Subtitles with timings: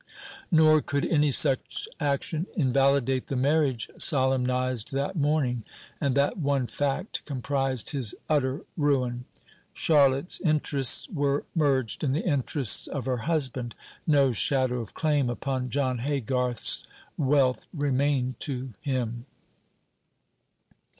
[0.49, 5.63] Nor could any such action invalidate the marriage solemnized that morning;
[6.01, 9.25] and that one fact comprised his utter ruin.
[9.73, 13.75] Charlotte's interests were merged in the interests of her husband.
[14.07, 16.83] No shadow of claim upon John Haygarth's
[17.15, 19.27] wealth remained to him.